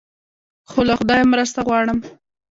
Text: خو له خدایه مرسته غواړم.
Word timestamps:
خو 0.69 0.79
له 0.87 0.93
خدایه 0.99 1.25
مرسته 1.33 1.59
غواړم. 1.67 1.99